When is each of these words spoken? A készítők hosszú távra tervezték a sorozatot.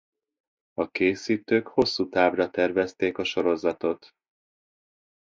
A 0.73 0.89
készítők 0.89 1.67
hosszú 1.67 2.09
távra 2.09 2.49
tervezték 2.49 3.17
a 3.17 3.23
sorozatot. 3.23 4.11